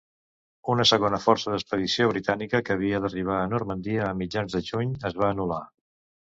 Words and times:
Una 0.75 0.85
segona 0.91 1.19
força 1.25 1.53
d'expedició 1.55 2.07
britànica, 2.13 2.63
que 2.69 2.77
havia 2.79 3.03
d'arribar 3.05 3.37
a 3.43 3.53
Normandia 3.53 4.09
a 4.09 4.17
mitjans 4.25 4.59
de 4.59 4.65
juny, 4.73 4.99
es 5.11 5.23
va 5.23 5.33
anul·lar. 5.33 5.65